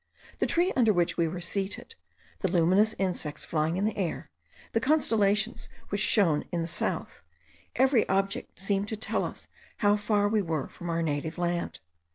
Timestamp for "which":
0.91-1.15, 5.89-6.01